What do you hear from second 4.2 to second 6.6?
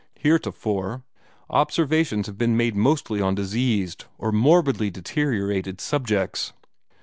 morbidly deteriorated subjects.